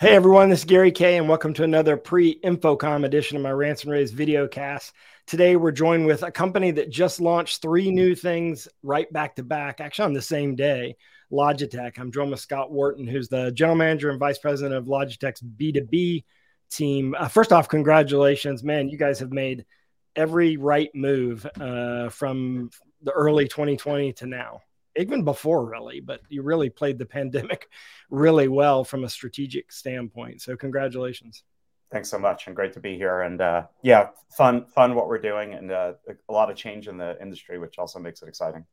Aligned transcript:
Hey 0.00 0.14
everyone, 0.14 0.48
this 0.48 0.60
is 0.60 0.64
Gary 0.64 0.92
Kayye, 0.92 1.18
and 1.18 1.28
welcome 1.28 1.52
to 1.54 1.64
another 1.64 1.96
pre-InfoComm 1.96 3.04
edition 3.04 3.36
of 3.36 3.42
my 3.42 3.50
Rants 3.50 3.82
and 3.82 3.90
Raves 3.90 4.12
video 4.12 4.46
cast. 4.46 4.92
Today 5.26 5.56
we're 5.56 5.72
joined 5.72 6.06
with 6.06 6.22
a 6.22 6.30
company 6.30 6.70
that 6.70 6.88
just 6.88 7.20
launched 7.20 7.60
three 7.60 7.90
new 7.90 8.14
things 8.14 8.68
right 8.84 9.12
back 9.12 9.34
to 9.34 9.42
back, 9.42 9.80
actually 9.80 10.04
on 10.04 10.12
the 10.12 10.22
same 10.22 10.54
day. 10.54 10.94
Logitech. 11.32 11.98
I'm 11.98 12.12
joined 12.12 12.30
with 12.30 12.38
Scott 12.38 12.70
Wharton, 12.70 13.08
who's 13.08 13.28
the 13.28 13.50
general 13.50 13.76
manager 13.76 14.10
and 14.10 14.20
vice 14.20 14.38
president 14.38 14.76
of 14.76 14.84
Logitech's 14.84 15.42
B2B 15.42 16.22
team. 16.70 17.16
Uh, 17.18 17.26
first 17.26 17.52
off, 17.52 17.68
congratulations, 17.68 18.62
man! 18.62 18.88
You 18.88 18.98
guys 18.98 19.18
have 19.18 19.32
made 19.32 19.66
every 20.14 20.58
right 20.58 20.94
move 20.94 21.44
uh, 21.60 22.08
from 22.10 22.70
the 23.02 23.10
early 23.10 23.48
2020 23.48 24.12
to 24.12 24.26
now 24.26 24.60
even 24.98 25.24
before 25.24 25.64
really, 25.64 26.00
but 26.00 26.20
you 26.28 26.42
really 26.42 26.70
played 26.70 26.98
the 26.98 27.06
pandemic 27.06 27.68
really 28.10 28.48
well 28.48 28.84
from 28.84 29.04
a 29.04 29.08
strategic 29.08 29.72
standpoint. 29.72 30.42
So 30.42 30.56
congratulations. 30.56 31.44
Thanks 31.90 32.10
so 32.10 32.18
much, 32.18 32.46
and 32.46 32.54
great 32.54 32.74
to 32.74 32.80
be 32.80 32.96
here. 32.96 33.22
And 33.22 33.40
uh, 33.40 33.62
yeah, 33.82 34.08
fun, 34.36 34.66
fun 34.66 34.94
what 34.94 35.08
we're 35.08 35.18
doing, 35.18 35.54
and 35.54 35.72
uh, 35.72 35.94
a 36.28 36.32
lot 36.32 36.50
of 36.50 36.56
change 36.56 36.86
in 36.86 36.98
the 36.98 37.20
industry, 37.20 37.58
which 37.58 37.78
also 37.78 37.98
makes 37.98 38.20
it 38.20 38.28
exciting. 38.28 38.66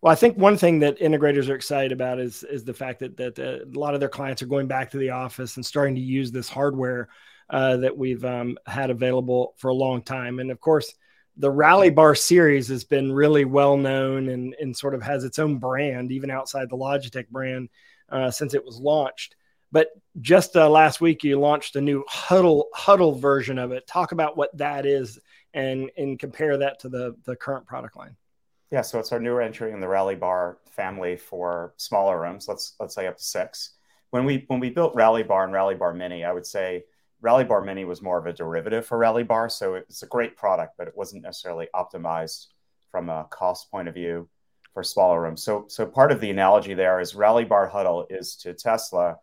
Well, 0.00 0.12
I 0.12 0.16
think 0.16 0.38
one 0.38 0.56
thing 0.56 0.80
that 0.80 0.98
integrators 0.98 1.48
are 1.50 1.54
excited 1.54 1.92
about 1.92 2.18
is 2.18 2.42
is 2.42 2.64
the 2.64 2.72
fact 2.74 3.00
that 3.00 3.16
that 3.18 3.38
uh, 3.38 3.64
a 3.64 3.78
lot 3.78 3.94
of 3.94 4.00
their 4.00 4.08
clients 4.08 4.42
are 4.42 4.46
going 4.46 4.66
back 4.66 4.90
to 4.92 4.98
the 4.98 5.10
office 5.10 5.56
and 5.56 5.64
starting 5.64 5.94
to 5.94 6.00
use 6.00 6.32
this 6.32 6.48
hardware 6.48 7.08
uh, 7.50 7.76
that 7.76 7.96
we've 7.96 8.24
um, 8.24 8.56
had 8.66 8.90
available 8.90 9.54
for 9.58 9.68
a 9.68 9.74
long 9.74 10.02
time. 10.02 10.38
And 10.38 10.50
of 10.50 10.58
course, 10.58 10.94
the 11.36 11.50
Rally 11.50 11.90
Bar 11.90 12.14
series 12.14 12.68
has 12.68 12.84
been 12.84 13.12
really 13.12 13.44
well 13.44 13.76
known 13.76 14.28
and, 14.28 14.54
and 14.60 14.76
sort 14.76 14.94
of 14.94 15.02
has 15.02 15.24
its 15.24 15.38
own 15.38 15.58
brand, 15.58 16.12
even 16.12 16.30
outside 16.30 16.68
the 16.68 16.76
Logitech 16.76 17.28
brand, 17.28 17.68
uh, 18.10 18.30
since 18.30 18.54
it 18.54 18.64
was 18.64 18.78
launched. 18.78 19.36
But 19.70 19.88
just 20.20 20.56
uh, 20.56 20.68
last 20.68 21.00
week, 21.00 21.24
you 21.24 21.40
launched 21.40 21.76
a 21.76 21.80
new 21.80 22.04
huddle 22.06 22.68
huddle 22.74 23.14
version 23.14 23.58
of 23.58 23.72
it. 23.72 23.86
Talk 23.86 24.12
about 24.12 24.36
what 24.36 24.56
that 24.58 24.84
is 24.84 25.18
and 25.54 25.90
and 25.96 26.18
compare 26.18 26.58
that 26.58 26.80
to 26.80 26.90
the 26.90 27.16
the 27.24 27.36
current 27.36 27.66
product 27.66 27.96
line. 27.96 28.16
Yeah, 28.70 28.82
so 28.82 28.98
it's 28.98 29.12
our 29.12 29.20
newer 29.20 29.40
entry 29.40 29.72
in 29.72 29.80
the 29.80 29.88
Rally 29.88 30.14
Bar 30.14 30.58
family 30.70 31.16
for 31.16 31.72
smaller 31.78 32.20
rooms. 32.20 32.48
Let's 32.48 32.74
let's 32.78 32.94
say 32.94 33.06
up 33.06 33.16
to 33.16 33.22
six. 33.24 33.70
When 34.10 34.26
we 34.26 34.44
when 34.48 34.60
we 34.60 34.68
built 34.68 34.94
Rally 34.94 35.22
Bar 35.22 35.44
and 35.44 35.52
Rally 35.54 35.74
Bar 35.74 35.94
Mini, 35.94 36.22
I 36.24 36.32
would 36.32 36.46
say 36.46 36.84
Rally 37.22 37.44
Bar 37.44 37.62
Mini 37.62 37.84
was 37.84 38.02
more 38.02 38.18
of 38.18 38.26
a 38.26 38.32
derivative 38.32 38.84
for 38.84 38.98
Rally 38.98 39.22
Bar, 39.22 39.48
so 39.48 39.74
it's 39.74 40.02
a 40.02 40.06
great 40.06 40.36
product, 40.36 40.74
but 40.76 40.88
it 40.88 40.96
wasn't 40.96 41.22
necessarily 41.22 41.68
optimized 41.74 42.48
from 42.90 43.08
a 43.08 43.26
cost 43.30 43.70
point 43.70 43.88
of 43.88 43.94
view 43.94 44.28
for 44.74 44.82
smaller 44.82 45.22
rooms. 45.22 45.42
So, 45.42 45.66
so 45.68 45.86
part 45.86 46.10
of 46.10 46.20
the 46.20 46.30
analogy 46.30 46.74
there 46.74 46.98
is 46.98 47.14
Rally 47.14 47.44
Bar 47.44 47.68
Huddle 47.68 48.06
is 48.10 48.34
to 48.36 48.54
Tesla 48.54 49.18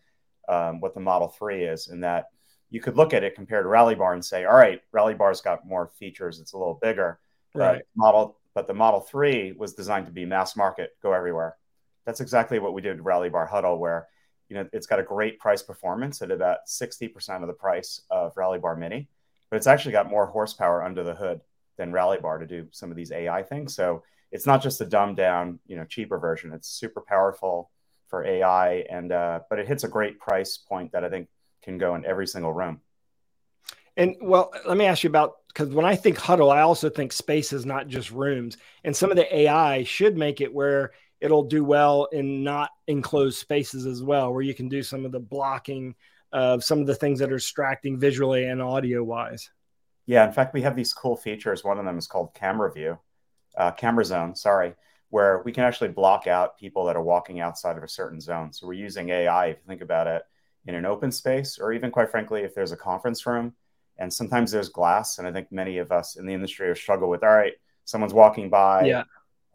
um, 0.47 0.79
what 0.79 0.93
the 0.93 1.01
Model 1.01 1.27
3 1.27 1.65
is, 1.65 1.89
in 1.89 1.99
that 1.99 2.29
you 2.69 2.79
could 2.79 2.95
look 2.95 3.13
at 3.13 3.23
it 3.23 3.35
compared 3.35 3.65
to 3.65 3.69
Rally 3.69 3.95
Bar 3.95 4.13
and 4.13 4.23
say, 4.23 4.45
all 4.45 4.55
right, 4.55 4.81
Rally 4.93 5.13
Bar's 5.13 5.41
got 5.41 5.67
more 5.67 5.91
features, 5.99 6.39
it's 6.39 6.53
a 6.53 6.57
little 6.57 6.79
bigger. 6.81 7.19
Right. 7.53 7.77
But 7.77 7.85
model, 7.95 8.37
but 8.55 8.65
the 8.65 8.73
Model 8.73 9.01
3 9.01 9.55
was 9.57 9.73
designed 9.73 10.05
to 10.05 10.11
be 10.11 10.25
mass 10.25 10.55
market, 10.55 10.91
go 11.03 11.11
everywhere. 11.11 11.57
That's 12.05 12.21
exactly 12.21 12.59
what 12.59 12.73
we 12.73 12.81
did 12.81 12.97
with 12.97 13.05
Rally 13.05 13.29
Bar 13.29 13.45
Huddle, 13.45 13.77
where 13.77 14.07
you 14.49 14.55
know, 14.55 14.67
it's 14.73 14.87
got 14.87 14.99
a 14.99 15.03
great 15.03 15.39
price 15.39 15.61
performance 15.61 16.21
at 16.21 16.31
about 16.31 16.65
60% 16.67 17.41
of 17.41 17.47
the 17.47 17.53
price 17.53 18.01
of 18.09 18.35
Rally 18.35 18.59
Bar 18.59 18.75
Mini, 18.75 19.07
but 19.49 19.57
it's 19.57 19.67
actually 19.67 19.91
got 19.91 20.09
more 20.09 20.25
horsepower 20.25 20.83
under 20.83 21.03
the 21.03 21.15
hood 21.15 21.41
than 21.77 21.91
Rally 21.91 22.17
Bar 22.19 22.39
to 22.39 22.47
do 22.47 22.67
some 22.71 22.89
of 22.89 22.97
these 22.97 23.11
AI 23.11 23.43
things. 23.43 23.75
So 23.75 24.03
it's 24.31 24.45
not 24.45 24.61
just 24.61 24.81
a 24.81 24.85
dumbed 24.85 25.17
down, 25.17 25.59
you 25.67 25.75
know, 25.75 25.85
cheaper 25.85 26.17
version. 26.17 26.51
It's 26.53 26.67
super 26.67 27.01
powerful 27.01 27.69
for 28.07 28.25
AI, 28.25 28.85
and 28.89 29.11
uh, 29.11 29.41
but 29.49 29.59
it 29.59 29.67
hits 29.67 29.83
a 29.83 29.87
great 29.87 30.19
price 30.19 30.57
point 30.57 30.91
that 30.91 31.03
I 31.03 31.09
think 31.09 31.29
can 31.61 31.77
go 31.77 31.95
in 31.95 32.05
every 32.05 32.27
single 32.27 32.51
room. 32.51 32.81
And 33.97 34.15
well, 34.21 34.51
let 34.67 34.77
me 34.77 34.85
ask 34.85 35.03
you 35.03 35.09
about 35.09 35.35
because 35.47 35.69
when 35.69 35.85
I 35.85 35.95
think 35.95 36.17
huddle, 36.17 36.51
I 36.51 36.61
also 36.61 36.89
think 36.89 37.11
space 37.11 37.53
is 37.53 37.65
not 37.65 37.87
just 37.87 38.11
rooms, 38.11 38.57
and 38.83 38.95
some 38.95 39.11
of 39.11 39.17
the 39.17 39.35
AI 39.35 39.83
should 39.83 40.17
make 40.17 40.41
it 40.41 40.53
where 40.53 40.91
it'll 41.21 41.43
do 41.43 41.63
well 41.63 42.05
in 42.11 42.43
not 42.43 42.71
enclosed 42.87 43.37
spaces 43.37 43.85
as 43.85 44.03
well, 44.03 44.33
where 44.33 44.41
you 44.41 44.53
can 44.53 44.69
do 44.69 44.81
some 44.81 45.05
of 45.05 45.11
the 45.11 45.19
blocking 45.19 45.95
of 46.31 46.63
some 46.63 46.79
of 46.79 46.87
the 46.87 46.95
things 46.95 47.19
that 47.19 47.31
are 47.31 47.37
distracting 47.37 47.97
visually 47.97 48.45
and 48.45 48.61
audio 48.61 49.03
wise. 49.03 49.49
Yeah, 50.05 50.25
in 50.25 50.31
fact, 50.31 50.53
we 50.53 50.61
have 50.61 50.75
these 50.75 50.93
cool 50.93 51.15
features. 51.15 51.63
One 51.63 51.79
of 51.79 51.85
them 51.85 51.97
is 51.97 52.07
called 52.07 52.33
Camera 52.33 52.71
View, 52.71 52.97
uh, 53.57 53.71
Camera 53.71 54.05
Zone, 54.05 54.35
sorry, 54.35 54.73
where 55.09 55.41
we 55.43 55.51
can 55.51 55.63
actually 55.63 55.89
block 55.89 56.27
out 56.27 56.57
people 56.57 56.85
that 56.85 56.95
are 56.95 57.03
walking 57.03 57.39
outside 57.39 57.77
of 57.77 57.83
a 57.83 57.87
certain 57.87 58.21
zone. 58.21 58.53
So 58.53 58.67
we're 58.67 58.73
using 58.73 59.09
AI, 59.09 59.47
if 59.47 59.57
you 59.57 59.63
think 59.67 59.81
about 59.81 60.07
it, 60.07 60.23
in 60.65 60.75
an 60.75 60.85
open 60.85 61.11
space, 61.11 61.57
or 61.59 61.73
even 61.73 61.91
quite 61.91 62.11
frankly, 62.11 62.41
if 62.41 62.53
there's 62.53 62.71
a 62.71 62.77
conference 62.77 63.25
room 63.25 63.53
and 63.97 64.11
sometimes 64.11 64.51
there's 64.51 64.69
glass. 64.69 65.17
And 65.17 65.27
I 65.27 65.31
think 65.31 65.51
many 65.51 65.77
of 65.77 65.91
us 65.91 66.15
in 66.15 66.25
the 66.25 66.33
industry 66.33 66.67
have 66.67 66.77
struggled 66.77 67.09
with, 67.09 67.23
all 67.23 67.29
right, 67.29 67.53
someone's 67.85 68.13
walking 68.13 68.49
by. 68.49 68.85
Yeah 68.85 69.03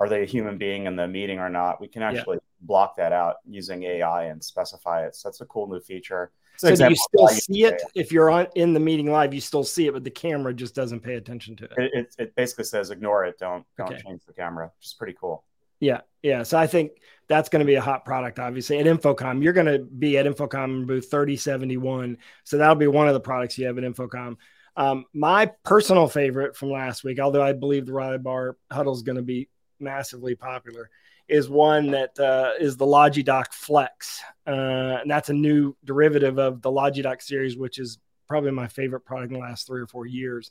are 0.04 0.08
they 0.08 0.22
a 0.22 0.26
human 0.26 0.58
being 0.58 0.86
in 0.86 0.96
the 0.96 1.08
meeting 1.08 1.38
or 1.38 1.48
not? 1.48 1.80
We 1.80 1.88
can 1.88 2.02
actually 2.02 2.36
yeah. 2.36 2.66
block 2.66 2.96
that 2.96 3.12
out 3.12 3.36
using 3.48 3.82
AI 3.82 4.24
and 4.24 4.42
specify 4.42 5.06
it. 5.06 5.16
So 5.16 5.28
that's 5.28 5.40
a 5.40 5.46
cool 5.46 5.66
new 5.68 5.80
feature. 5.80 6.30
So 6.56 6.68
you 6.68 6.94
still 6.94 7.28
see 7.28 7.64
it 7.64 7.82
if 7.94 8.12
you're 8.12 8.30
on 8.30 8.46
in 8.54 8.74
the 8.74 8.80
meeting 8.80 9.10
live? 9.10 9.34
You 9.34 9.40
still 9.40 9.64
see 9.64 9.88
it, 9.88 9.92
but 9.92 10.04
the 10.04 10.10
camera 10.10 10.54
just 10.54 10.74
doesn't 10.74 11.00
pay 11.00 11.14
attention 11.14 11.56
to 11.56 11.64
it. 11.64 11.72
It, 11.76 11.92
it, 11.94 12.14
it 12.18 12.34
basically 12.36 12.64
says 12.64 12.90
ignore 12.90 13.24
it. 13.24 13.38
Don't 13.38 13.64
don't 13.76 13.92
okay. 13.92 14.00
change 14.00 14.22
the 14.24 14.32
camera. 14.32 14.70
Which 14.78 14.86
is 14.86 14.94
pretty 14.94 15.16
cool. 15.20 15.44
Yeah, 15.80 16.02
yeah. 16.22 16.44
So 16.44 16.56
I 16.56 16.66
think 16.66 16.92
that's 17.28 17.48
going 17.48 17.60
to 17.60 17.66
be 17.66 17.74
a 17.74 17.80
hot 17.80 18.04
product. 18.04 18.38
Obviously 18.38 18.78
at 18.78 18.86
InfoComm, 18.86 19.42
you're 19.42 19.52
going 19.52 19.66
to 19.66 19.80
be 19.80 20.16
at 20.16 20.26
InfoComm 20.26 20.86
booth 20.86 21.10
3071. 21.10 22.18
So 22.44 22.58
that'll 22.58 22.76
be 22.76 22.86
one 22.86 23.08
of 23.08 23.14
the 23.14 23.20
products 23.20 23.58
you 23.58 23.66
have 23.66 23.76
at 23.76 23.84
InfoComm. 23.84 24.36
Um, 24.76 25.04
my 25.12 25.46
personal 25.64 26.08
favorite 26.08 26.56
from 26.56 26.70
last 26.70 27.04
week, 27.04 27.20
although 27.20 27.42
I 27.42 27.52
believe 27.52 27.86
the 27.86 27.92
Rally 27.92 28.18
Bar 28.18 28.56
Huddle 28.70 28.94
is 28.94 29.02
going 29.02 29.16
to 29.16 29.22
be 29.22 29.48
massively 29.80 30.34
popular 30.34 30.90
is 31.26 31.48
one 31.48 31.92
that 31.92 32.18
uh, 32.18 32.52
is 32.60 32.76
the 32.76 32.86
Logi 32.86 33.22
Dock 33.22 33.52
Flex. 33.52 34.22
Uh, 34.46 34.98
and 35.00 35.10
that's 35.10 35.30
a 35.30 35.34
new 35.34 35.74
derivative 35.84 36.38
of 36.38 36.60
the 36.60 36.70
Logi 36.70 37.02
Dock 37.02 37.22
series, 37.22 37.56
which 37.56 37.78
is 37.78 37.98
probably 38.28 38.50
my 38.50 38.68
favorite 38.68 39.00
product 39.00 39.32
in 39.32 39.38
the 39.38 39.44
last 39.44 39.66
three 39.66 39.80
or 39.80 39.86
four 39.86 40.06
years 40.06 40.50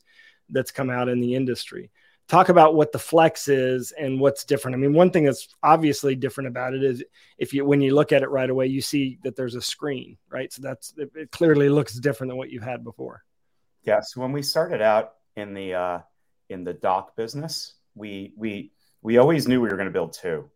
that's 0.49 0.71
come 0.71 0.89
out 0.89 1.09
in 1.09 1.19
the 1.19 1.35
industry. 1.35 1.91
Talk 2.27 2.49
about 2.49 2.73
what 2.73 2.91
the 2.91 2.99
Flex 2.99 3.47
is 3.49 3.91
and 3.91 4.19
what's 4.19 4.45
different. 4.45 4.75
I 4.75 4.77
mean, 4.77 4.93
one 4.93 5.11
thing 5.11 5.25
that's 5.25 5.49
obviously 5.61 6.15
different 6.15 6.47
about 6.47 6.73
it 6.73 6.83
is 6.83 7.03
if 7.37 7.53
you, 7.53 7.65
when 7.65 7.81
you 7.81 7.93
look 7.93 8.11
at 8.11 8.23
it 8.23 8.29
right 8.29 8.49
away, 8.49 8.67
you 8.67 8.81
see 8.81 9.19
that 9.23 9.35
there's 9.35 9.55
a 9.55 9.61
screen, 9.61 10.17
right? 10.29 10.51
So 10.51 10.61
that's, 10.61 10.93
it, 10.97 11.11
it 11.15 11.31
clearly 11.31 11.69
looks 11.69 11.93
different 11.93 12.31
than 12.31 12.37
what 12.37 12.49
you've 12.49 12.63
had 12.63 12.83
before. 12.83 13.23
Yeah. 13.83 13.99
So 13.99 14.21
when 14.21 14.31
we 14.31 14.41
started 14.41 14.81
out 14.81 15.15
in 15.35 15.53
the, 15.53 15.73
uh, 15.73 15.99
in 16.49 16.63
the 16.63 16.73
dock 16.73 17.15
business, 17.15 17.73
we, 17.93 18.33
we, 18.37 18.71
we 19.03 19.17
always 19.17 19.47
knew 19.47 19.61
we 19.61 19.69
were 19.69 19.75
going 19.75 19.87
to 19.87 19.93
build 19.93 20.13
two. 20.13 20.49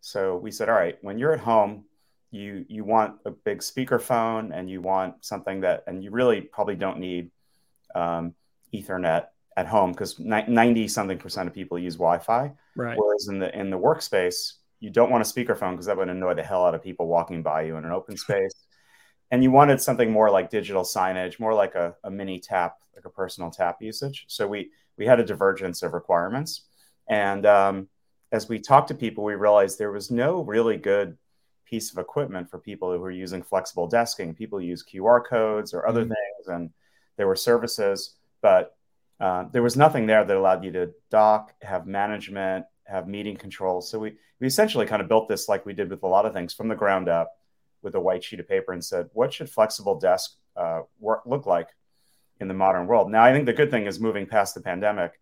So 0.00 0.36
we 0.36 0.50
said, 0.50 0.68
all 0.68 0.76
right, 0.76 0.96
when 1.02 1.18
you're 1.18 1.32
at 1.32 1.40
home, 1.40 1.84
you 2.30 2.66
you 2.68 2.84
want 2.84 3.16
a 3.24 3.30
big 3.30 3.60
speakerphone 3.60 4.50
and 4.54 4.68
you 4.68 4.82
want 4.82 5.24
something 5.24 5.62
that, 5.62 5.84
and 5.86 6.04
you 6.04 6.10
really 6.10 6.42
probably 6.42 6.76
don't 6.76 6.98
need 6.98 7.30
um, 7.94 8.34
Ethernet 8.72 9.28
at 9.56 9.66
home 9.66 9.92
because 9.92 10.18
90 10.20 10.86
something 10.88 11.18
percent 11.18 11.48
of 11.48 11.54
people 11.54 11.78
use 11.78 11.96
Wi-Fi. 11.96 12.52
Right. 12.76 12.98
Whereas 12.98 13.28
in 13.28 13.38
the 13.38 13.58
in 13.58 13.70
the 13.70 13.78
workspace, 13.78 14.52
you 14.78 14.90
don't 14.90 15.10
want 15.10 15.26
a 15.26 15.30
speakerphone 15.32 15.72
because 15.72 15.86
that 15.86 15.96
would 15.96 16.10
annoy 16.10 16.34
the 16.34 16.44
hell 16.44 16.64
out 16.64 16.74
of 16.74 16.82
people 16.82 17.08
walking 17.08 17.42
by 17.42 17.62
you 17.62 17.76
in 17.76 17.84
an 17.84 17.92
open 17.92 18.16
space. 18.16 18.54
and 19.30 19.42
you 19.42 19.50
wanted 19.50 19.80
something 19.80 20.12
more 20.12 20.30
like 20.30 20.50
digital 20.50 20.84
signage, 20.84 21.40
more 21.40 21.54
like 21.54 21.74
a, 21.74 21.96
a 22.04 22.10
mini 22.10 22.38
tap, 22.38 22.76
like 22.94 23.04
a 23.04 23.10
personal 23.10 23.50
tap 23.50 23.78
usage. 23.80 24.26
So 24.28 24.46
we 24.46 24.70
we 24.98 25.06
had 25.06 25.18
a 25.18 25.24
divergence 25.24 25.82
of 25.82 25.94
requirements. 25.94 26.67
And 27.08 27.46
um, 27.46 27.88
as 28.32 28.48
we 28.48 28.58
talked 28.58 28.88
to 28.88 28.94
people, 28.94 29.24
we 29.24 29.34
realized 29.34 29.78
there 29.78 29.92
was 29.92 30.10
no 30.10 30.42
really 30.42 30.76
good 30.76 31.16
piece 31.64 31.92
of 31.92 31.98
equipment 31.98 32.50
for 32.50 32.58
people 32.58 32.92
who 32.92 32.98
were 32.98 33.10
using 33.10 33.42
flexible 33.42 33.88
desking. 33.88 34.36
People 34.36 34.60
use 34.60 34.84
QR 34.84 35.22
codes 35.24 35.74
or 35.74 35.86
other 35.86 36.02
mm-hmm. 36.02 36.12
things, 36.12 36.48
and 36.48 36.70
there 37.16 37.26
were 37.26 37.36
services, 37.36 38.14
but 38.40 38.74
uh, 39.20 39.44
there 39.52 39.62
was 39.62 39.76
nothing 39.76 40.06
there 40.06 40.24
that 40.24 40.36
allowed 40.36 40.64
you 40.64 40.72
to 40.72 40.92
dock, 41.10 41.52
have 41.62 41.86
management, 41.86 42.64
have 42.86 43.08
meeting 43.08 43.36
controls. 43.36 43.90
So 43.90 43.98
we, 43.98 44.16
we 44.40 44.46
essentially 44.46 44.86
kind 44.86 45.02
of 45.02 45.08
built 45.08 45.28
this 45.28 45.48
like 45.48 45.66
we 45.66 45.74
did 45.74 45.90
with 45.90 46.02
a 46.02 46.06
lot 46.06 46.24
of 46.24 46.32
things 46.32 46.54
from 46.54 46.68
the 46.68 46.76
ground 46.76 47.08
up 47.08 47.32
with 47.82 47.94
a 47.94 48.00
white 48.00 48.24
sheet 48.24 48.40
of 48.40 48.48
paper 48.48 48.72
and 48.72 48.84
said, 48.84 49.08
what 49.12 49.32
should 49.32 49.50
flexible 49.50 49.98
desk 49.98 50.36
uh, 50.56 50.80
work, 51.00 51.22
look 51.26 51.46
like 51.46 51.68
in 52.40 52.48
the 52.48 52.54
modern 52.54 52.86
world? 52.86 53.10
Now, 53.10 53.24
I 53.24 53.32
think 53.32 53.46
the 53.46 53.52
good 53.52 53.70
thing 53.70 53.86
is 53.86 54.00
moving 54.00 54.26
past 54.26 54.54
the 54.54 54.60
pandemic. 54.60 55.12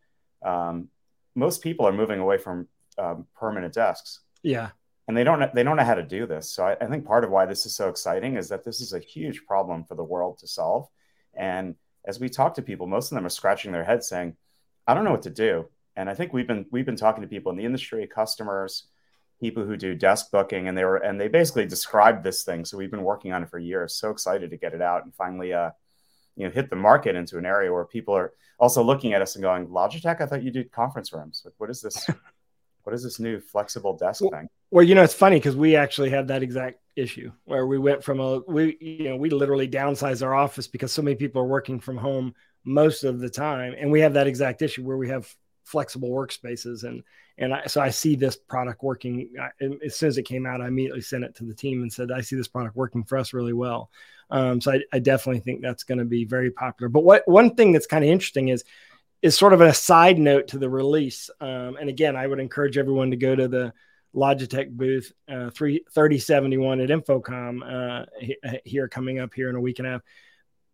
Um, 0.43 0.89
most 1.37 1.63
people 1.63 1.87
are 1.87 1.93
moving 1.93 2.19
away 2.19 2.39
from 2.39 2.67
um, 2.99 3.27
permanent 3.37 3.75
desks. 3.75 4.21
Yeah. 4.43 4.71
And 5.07 5.17
they 5.17 5.23
don't 5.23 5.55
they 5.55 5.63
don't 5.63 5.77
know 5.77 5.85
how 5.85 5.95
to 5.95 6.03
do 6.03 6.27
this. 6.27 6.51
So 6.51 6.65
I, 6.65 6.77
I, 6.81 6.87
think 6.87 7.07
part 7.07 7.23
of 7.23 7.31
why 7.31 7.47
this 7.47 7.65
is 7.65 7.77
so 7.77 7.89
exciting 7.89 8.37
is 8.37 8.49
that 8.49 8.65
this 8.65 8.81
is 8.81 8.93
a 8.93 8.99
huge 8.99 9.47
problem 9.47 9.85
for 9.85 9.95
the 9.95 10.03
world 10.03 10.39
to 10.39 10.49
solve. 10.49 10.89
And 11.35 11.77
as 12.05 12.19
we 12.19 12.29
talk 12.29 12.55
to 12.55 12.63
people, 12.63 12.89
most 12.89 13.13
of 13.13 13.17
them 13.17 13.27
are 13.27 13.31
scratching 13.31 13.71
their 13.71 13.85
heads 13.85 14.09
saying, 14.09 14.37
"I 14.87 14.95
don't 14.95 15.05
know 15.05 15.13
what 15.13 15.23
to 15.23 15.31
do." 15.31 15.69
And 15.95 16.11
I 16.11 16.15
think 16.15 16.33
we've 16.33 16.47
been 16.47 16.67
we've 16.73 16.87
been 16.87 16.97
talking 16.97 17.23
to 17.23 17.29
people 17.29 17.53
in 17.53 17.59
the 17.59 17.65
industry, 17.65 18.05
customers, 18.09 18.89
people 19.41 19.65
who 19.65 19.77
do 19.77 19.95
desk 19.95 20.33
booking, 20.33 20.67
and 20.67 20.77
they 20.77 20.85
were 20.85 20.97
and 20.97 21.21
they 21.21 21.29
basically 21.29 21.67
described 21.67 22.25
this 22.25 22.43
thing. 22.43 22.65
So 22.65 22.77
we've 22.77 22.91
been 22.91 23.05
working 23.05 23.33
on 23.33 23.45
it 23.45 23.51
for 23.51 23.61
years. 23.61 23.95
So 23.95 24.11
excited 24.11 24.51
to 24.51 24.57
get 24.57 24.75
it 24.75 24.83
out 24.83 25.05
and 25.05 25.15
finally, 25.15 25.53
uh, 25.53 25.71
you 26.37 26.45
know, 26.45 26.51
hit 26.51 26.71
the 26.71 26.77
market 26.77 27.17
into 27.17 27.39
an 27.39 27.47
area 27.47 27.73
where 27.73 27.85
people 27.85 28.15
are 28.15 28.33
also 28.59 28.83
looking 28.83 29.13
at 29.13 29.23
us 29.23 29.37
and 29.37 29.43
going, 29.43 29.67
Logitech, 29.67 30.21
I 30.21 30.27
thought 30.27 30.43
you 30.43 30.51
did 30.51 30.71
conference 30.71 31.13
rooms. 31.13 31.43
Like, 31.45 31.55
what 31.59 31.71
is 31.71 31.81
this? 31.81 32.09
what 32.85 32.95
is 32.95 33.03
this 33.03 33.19
new 33.19 33.41
flexible 33.41 33.97
desk 33.97 34.23
well, 34.23 34.31
thing? 34.31 34.49
Well, 34.71 34.85
you 34.85 34.95
know, 34.95 35.03
it's 35.03 35.15
funny 35.15 35.37
because 35.37 35.57
we 35.57 35.75
actually 35.75 36.11
had 36.11 36.29
that 36.29 36.43
exact 36.43 36.79
issue 36.95 37.31
where 37.45 37.67
we 37.67 37.79
went 37.79 38.03
from 38.03 38.21
a 38.21 38.41
we 38.49 38.77
you 38.81 39.11
know 39.11 39.17
we 39.17 39.29
literally 39.29 39.69
downsized 39.69 40.25
our 40.25 40.35
office 40.35 40.67
because 40.67 40.93
so 40.93 41.03
many 41.03 41.15
people 41.15 41.43
are 41.43 41.47
working 41.47 41.79
from 41.79 41.97
home 41.97 42.35
most 42.65 43.05
of 43.05 43.19
the 43.21 43.31
time, 43.31 43.75
and 43.79 43.91
we 43.91 44.01
have 44.01 44.15
that 44.15 44.27
exact 44.27 44.63
issue 44.63 44.85
where 44.85 44.97
we 44.97 45.09
have 45.09 45.33
flexible 45.65 46.11
workspaces 46.11 46.85
and 46.85 47.03
and 47.39 47.53
I, 47.53 47.67
so 47.67 47.81
I 47.81 47.91
see 47.91 48.17
this 48.17 48.37
product 48.37 48.83
working. 48.83 49.31
I, 49.41 49.51
as 49.85 49.97
soon 49.97 50.09
as 50.09 50.19
it 50.19 50.23
came 50.23 50.47
out, 50.47 50.61
I 50.61 50.69
immediately 50.69 51.03
sent 51.03 51.25
it 51.25 51.35
to 51.37 51.45
the 51.45 51.55
team 51.55 51.83
and 51.83 51.93
said, 51.93 52.11
"I 52.11 52.21
see 52.21 52.37
this 52.37 52.49
product 52.49 52.77
working 52.77 53.05
for 53.05 53.19
us 53.19 53.33
really 53.33 53.53
well." 53.53 53.91
Um, 54.31 54.61
so 54.61 54.73
I, 54.73 54.81
I 54.93 54.99
definitely 54.99 55.41
think 55.41 55.61
that's 55.61 55.85
going 55.85 55.99
to 55.99 56.05
be 56.05 56.25
very 56.25 56.51
popular. 56.51 56.89
But 56.89 57.05
what 57.05 57.23
one 57.27 57.55
thing 57.55 57.73
that's 57.73 57.87
kind 57.87 58.05
of 58.05 58.11
interesting 58.11 58.49
is 58.49 58.65
is 59.23 59.37
sort 59.37 59.53
of 59.53 59.61
a 59.61 59.75
side 59.75 60.19
note 60.19 60.49
to 60.49 60.59
the 60.59 60.69
release. 60.69 61.31
Um, 61.41 61.77
and 61.81 61.89
again, 61.89 62.17
I 62.17 62.27
would 62.27 62.39
encourage 62.39 62.79
everyone 62.79 63.11
to 63.11 63.17
go 63.17 63.35
to 63.35 63.49
the 63.49 63.73
Logitech 64.15 64.71
booth 64.71 65.13
uh, 65.29 65.51
3071 65.51 66.81
at 66.81 66.89
InfoComm 66.89 68.05
uh, 68.23 68.59
here 68.65 68.89
coming 68.89 69.19
up 69.19 69.35
here 69.35 69.51
in 69.51 69.57
a 69.57 69.61
week 69.61 69.79
and 69.79 69.89
a 69.89 69.93
half. 69.93 70.03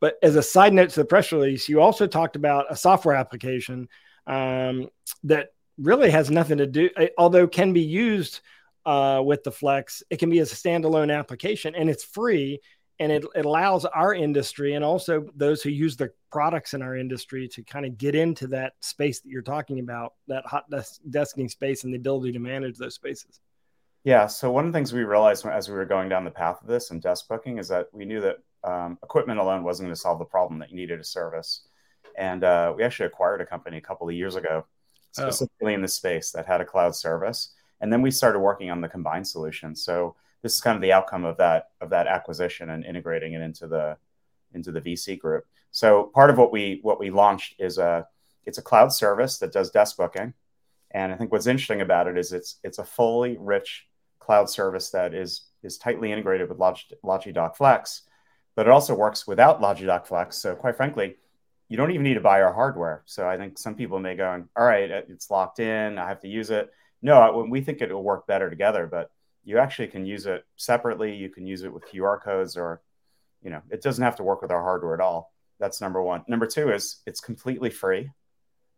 But 0.00 0.16
as 0.22 0.36
a 0.36 0.42
side 0.42 0.72
note 0.72 0.90
to 0.90 1.00
the 1.00 1.04
press 1.04 1.32
release, 1.32 1.68
you 1.68 1.80
also 1.80 2.06
talked 2.06 2.36
about 2.36 2.66
a 2.70 2.76
software 2.76 3.14
application 3.14 3.88
um, 4.26 4.88
that 5.24 5.50
really 5.82 6.10
has 6.10 6.30
nothing 6.30 6.58
to 6.58 6.66
do, 6.66 6.90
although 7.18 7.46
can 7.46 7.72
be 7.72 7.82
used 7.82 8.40
uh, 8.86 9.22
with 9.24 9.44
the 9.44 9.52
Flex. 9.52 10.02
It 10.10 10.18
can 10.18 10.30
be 10.30 10.38
as 10.40 10.52
a 10.52 10.56
standalone 10.56 11.16
application 11.16 11.74
and 11.74 11.88
it's 11.90 12.04
free 12.04 12.60
and 12.98 13.10
it, 13.10 13.24
it 13.34 13.44
allows 13.44 13.84
our 13.84 14.14
industry 14.14 14.74
and 14.74 14.84
also 14.84 15.26
those 15.34 15.62
who 15.62 15.70
use 15.70 15.96
the 15.96 16.12
products 16.30 16.74
in 16.74 16.82
our 16.82 16.96
industry 16.96 17.48
to 17.48 17.62
kind 17.62 17.86
of 17.86 17.98
get 17.98 18.14
into 18.14 18.46
that 18.48 18.74
space 18.80 19.20
that 19.20 19.28
you're 19.28 19.42
talking 19.42 19.80
about 19.80 20.14
that 20.28 20.44
hot 20.46 20.68
desk, 20.70 21.00
desking 21.10 21.50
space 21.50 21.84
and 21.84 21.92
the 21.92 21.98
ability 21.98 22.32
to 22.32 22.38
manage 22.38 22.76
those 22.76 22.94
spaces 22.94 23.40
yeah 24.04 24.26
so 24.26 24.50
one 24.50 24.66
of 24.66 24.72
the 24.72 24.76
things 24.76 24.92
we 24.92 25.04
realized 25.04 25.46
as 25.46 25.68
we 25.68 25.74
were 25.74 25.84
going 25.84 26.08
down 26.08 26.24
the 26.24 26.30
path 26.30 26.60
of 26.60 26.68
this 26.68 26.90
and 26.90 27.02
desk 27.02 27.26
booking 27.28 27.58
is 27.58 27.68
that 27.68 27.86
we 27.92 28.04
knew 28.04 28.20
that 28.20 28.36
um, 28.62 28.98
equipment 29.02 29.40
alone 29.40 29.64
wasn't 29.64 29.86
going 29.86 29.94
to 29.94 30.00
solve 30.00 30.18
the 30.18 30.24
problem 30.24 30.58
that 30.58 30.70
you 30.70 30.76
needed 30.76 31.00
a 31.00 31.04
service 31.04 31.62
and 32.16 32.44
uh, 32.44 32.72
we 32.76 32.82
actually 32.82 33.06
acquired 33.06 33.40
a 33.40 33.46
company 33.46 33.78
a 33.78 33.80
couple 33.80 34.08
of 34.08 34.14
years 34.14 34.36
ago. 34.36 34.66
Oh. 35.18 35.22
specifically 35.22 35.72
oh. 35.72 35.76
in 35.76 35.82
the 35.82 35.88
space 35.88 36.30
that 36.32 36.46
had 36.46 36.60
a 36.60 36.64
cloud 36.64 36.94
service 36.94 37.50
and 37.80 37.92
then 37.92 38.02
we 38.02 38.10
started 38.10 38.38
working 38.38 38.70
on 38.70 38.80
the 38.80 38.88
combined 38.88 39.26
solution 39.26 39.74
so 39.74 40.16
this 40.42 40.54
is 40.54 40.60
kind 40.60 40.74
of 40.74 40.82
the 40.82 40.92
outcome 40.92 41.24
of 41.24 41.36
that 41.38 41.70
of 41.80 41.90
that 41.90 42.06
acquisition 42.06 42.70
and 42.70 42.84
integrating 42.84 43.32
it 43.32 43.40
into 43.40 43.66
the 43.66 43.96
into 44.54 44.72
the 44.72 44.80
VC 44.80 45.18
group. 45.18 45.46
So 45.70 46.10
part 46.14 46.30
of 46.30 46.38
what 46.38 46.52
we 46.52 46.80
what 46.82 47.00
we 47.00 47.10
launched 47.10 47.54
is 47.58 47.78
a 47.78 48.06
it's 48.44 48.58
a 48.58 48.62
cloud 48.62 48.92
service 48.92 49.38
that 49.38 49.52
does 49.52 49.70
desk 49.70 49.96
booking, 49.96 50.34
and 50.90 51.12
I 51.12 51.16
think 51.16 51.32
what's 51.32 51.46
interesting 51.46 51.80
about 51.80 52.08
it 52.08 52.18
is 52.18 52.32
it's 52.32 52.56
it's 52.64 52.78
a 52.78 52.84
fully 52.84 53.36
rich 53.38 53.86
cloud 54.18 54.50
service 54.50 54.90
that 54.90 55.14
is 55.14 55.46
is 55.62 55.78
tightly 55.78 56.10
integrated 56.10 56.48
with 56.48 56.58
Log, 56.58 56.78
Logi 57.04 57.32
Dock 57.32 57.56
Flex, 57.56 58.02
but 58.56 58.66
it 58.66 58.72
also 58.72 58.94
works 58.94 59.26
without 59.26 59.60
Logi 59.60 59.86
Dock 59.86 60.06
Flex. 60.06 60.36
So 60.36 60.56
quite 60.56 60.76
frankly, 60.76 61.16
you 61.72 61.78
don't 61.78 61.90
even 61.90 62.02
need 62.02 62.14
to 62.14 62.20
buy 62.20 62.42
our 62.42 62.52
hardware. 62.52 63.02
So 63.06 63.26
I 63.26 63.38
think 63.38 63.56
some 63.56 63.74
people 63.74 63.98
may 63.98 64.14
go, 64.14 64.44
all 64.54 64.64
right, 64.66 64.90
it's 64.90 65.30
locked 65.30 65.58
in, 65.58 65.96
I 65.96 66.06
have 66.06 66.20
to 66.20 66.28
use 66.28 66.50
it. 66.50 66.70
No, 67.00 67.46
we 67.48 67.62
think 67.62 67.80
it 67.80 67.90
will 67.90 68.02
work 68.02 68.26
better 68.26 68.50
together, 68.50 68.86
but 68.86 69.10
you 69.42 69.56
actually 69.56 69.88
can 69.88 70.04
use 70.04 70.26
it 70.26 70.44
separately. 70.56 71.16
You 71.16 71.30
can 71.30 71.46
use 71.46 71.62
it 71.62 71.72
with 71.72 71.90
QR 71.90 72.20
codes 72.22 72.58
or, 72.58 72.82
you 73.42 73.48
know, 73.48 73.62
it 73.70 73.80
doesn't 73.80 74.04
have 74.04 74.16
to 74.16 74.22
work 74.22 74.42
with 74.42 74.50
our 74.50 74.62
hardware 74.62 74.92
at 74.92 75.00
all. 75.00 75.32
That's 75.60 75.80
number 75.80 76.02
one. 76.02 76.24
Number 76.28 76.46
two 76.46 76.70
is 76.70 76.98
it's 77.06 77.20
completely 77.20 77.70
free. 77.70 78.10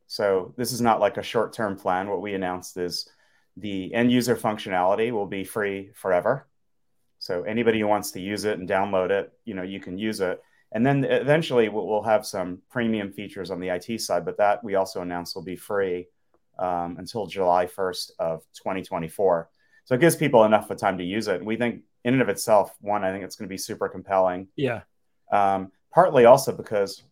So 0.06 0.54
this 0.56 0.70
is 0.70 0.80
not 0.80 1.00
like 1.00 1.16
a 1.16 1.22
short 1.24 1.52
term 1.52 1.74
plan. 1.74 2.08
What 2.08 2.22
we 2.22 2.34
announced 2.34 2.76
is 2.76 3.08
the 3.56 3.92
end 3.92 4.12
user 4.12 4.36
functionality 4.36 5.10
will 5.10 5.26
be 5.26 5.42
free 5.42 5.90
forever. 5.96 6.46
So 7.18 7.42
anybody 7.42 7.80
who 7.80 7.88
wants 7.88 8.12
to 8.12 8.20
use 8.20 8.44
it 8.44 8.60
and 8.60 8.68
download 8.68 9.10
it, 9.10 9.32
you 9.44 9.54
know, 9.54 9.64
you 9.64 9.80
can 9.80 9.98
use 9.98 10.20
it. 10.20 10.40
And 10.74 10.84
then 10.84 11.04
eventually 11.04 11.68
we'll 11.68 12.02
have 12.02 12.26
some 12.26 12.58
premium 12.68 13.12
features 13.12 13.52
on 13.52 13.60
the 13.60 13.68
IT 13.68 14.00
side, 14.00 14.24
but 14.24 14.36
that 14.38 14.62
we 14.64 14.74
also 14.74 15.02
announced 15.02 15.36
will 15.36 15.42
be 15.42 15.56
free 15.56 16.08
um, 16.58 16.96
until 16.98 17.26
July 17.26 17.66
1st 17.66 18.10
of 18.18 18.42
2024. 18.54 19.48
So 19.84 19.94
it 19.94 20.00
gives 20.00 20.16
people 20.16 20.44
enough 20.44 20.70
of 20.70 20.78
time 20.78 20.98
to 20.98 21.04
use 21.04 21.28
it. 21.28 21.44
We 21.44 21.56
think 21.56 21.82
in 22.04 22.14
and 22.14 22.22
of 22.22 22.28
itself, 22.28 22.74
one, 22.80 23.04
I 23.04 23.12
think 23.12 23.22
it's 23.22 23.36
going 23.36 23.48
to 23.48 23.52
be 23.52 23.58
super 23.58 23.88
compelling. 23.88 24.48
Yeah. 24.56 24.80
Um, 25.30 25.70
partly 25.92 26.24
also 26.24 26.52
because 26.52 27.04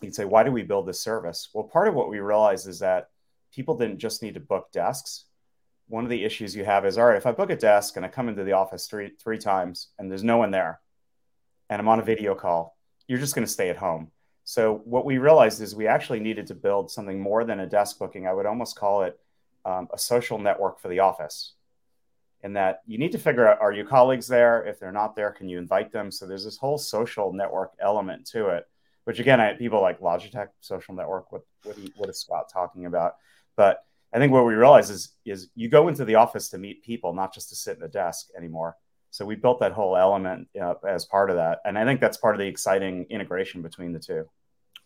you'd 0.00 0.14
say, 0.14 0.24
why 0.24 0.42
do 0.42 0.50
we 0.50 0.62
build 0.62 0.86
this 0.86 1.00
service? 1.00 1.50
Well, 1.52 1.64
part 1.64 1.88
of 1.88 1.94
what 1.94 2.08
we 2.08 2.20
realized 2.20 2.68
is 2.68 2.78
that 2.78 3.10
people 3.52 3.76
didn't 3.76 3.98
just 3.98 4.22
need 4.22 4.34
to 4.34 4.40
book 4.40 4.72
desks. 4.72 5.24
One 5.88 6.04
of 6.04 6.10
the 6.10 6.24
issues 6.24 6.56
you 6.56 6.64
have 6.64 6.86
is, 6.86 6.96
all 6.96 7.06
right, 7.06 7.16
if 7.16 7.26
I 7.26 7.32
book 7.32 7.50
a 7.50 7.56
desk 7.56 7.96
and 7.96 8.06
I 8.06 8.08
come 8.08 8.28
into 8.28 8.44
the 8.44 8.52
office 8.52 8.86
three 8.86 9.12
three 9.22 9.38
times 9.38 9.88
and 9.98 10.10
there's 10.10 10.24
no 10.24 10.36
one 10.38 10.50
there, 10.50 10.80
and 11.68 11.80
I'm 11.80 11.88
on 11.88 11.98
a 11.98 12.04
video 12.04 12.34
call, 12.34 12.77
you're 13.08 13.18
just 13.18 13.34
going 13.34 13.46
to 13.46 13.52
stay 13.52 13.70
at 13.70 13.76
home. 13.76 14.12
So 14.44 14.80
what 14.84 15.04
we 15.04 15.18
realized 15.18 15.60
is 15.60 15.74
we 15.74 15.88
actually 15.88 16.20
needed 16.20 16.46
to 16.46 16.54
build 16.54 16.90
something 16.90 17.20
more 17.20 17.44
than 17.44 17.60
a 17.60 17.66
desk 17.66 17.98
booking. 17.98 18.26
I 18.26 18.32
would 18.32 18.46
almost 18.46 18.76
call 18.76 19.02
it 19.02 19.18
um, 19.64 19.88
a 19.92 19.98
social 19.98 20.38
network 20.38 20.80
for 20.80 20.88
the 20.88 21.00
office 21.00 21.54
in 22.42 22.52
that 22.52 22.82
you 22.86 22.98
need 22.98 23.12
to 23.12 23.18
figure 23.18 23.46
out 23.48 23.60
are 23.60 23.72
your 23.72 23.84
colleagues 23.84 24.28
there? 24.28 24.64
If 24.64 24.78
they're 24.78 24.92
not 24.92 25.16
there, 25.16 25.32
can 25.32 25.48
you 25.48 25.58
invite 25.58 25.92
them? 25.92 26.10
So 26.10 26.26
there's 26.26 26.44
this 26.44 26.56
whole 26.56 26.78
social 26.78 27.32
network 27.32 27.72
element 27.80 28.26
to 28.28 28.48
it, 28.48 28.64
which 29.04 29.18
again, 29.18 29.40
I, 29.40 29.54
people 29.54 29.80
like 29.80 30.00
Logitech 30.00 30.48
social 30.60 30.94
network. 30.94 31.32
What 31.32 31.42
what, 31.64 31.76
what 31.96 32.08
is 32.08 32.20
Scott 32.20 32.50
talking 32.52 32.86
about? 32.86 33.16
But 33.56 33.84
I 34.12 34.18
think 34.18 34.32
what 34.32 34.46
we 34.46 34.54
realize 34.54 34.88
is 34.90 35.14
is 35.26 35.48
you 35.54 35.68
go 35.68 35.88
into 35.88 36.04
the 36.04 36.14
office 36.14 36.48
to 36.50 36.58
meet 36.58 36.84
people, 36.84 37.12
not 37.12 37.34
just 37.34 37.48
to 37.50 37.56
sit 37.56 37.76
in 37.76 37.82
a 37.82 37.88
desk 37.88 38.28
anymore. 38.36 38.76
So 39.10 39.24
we 39.24 39.36
built 39.36 39.60
that 39.60 39.72
whole 39.72 39.96
element 39.96 40.48
uh, 40.60 40.74
as 40.86 41.04
part 41.04 41.30
of 41.30 41.36
that, 41.36 41.60
and 41.64 41.78
I 41.78 41.84
think 41.84 42.00
that's 42.00 42.16
part 42.16 42.34
of 42.34 42.40
the 42.40 42.46
exciting 42.46 43.06
integration 43.10 43.62
between 43.62 43.92
the 43.92 43.98
two. 43.98 44.28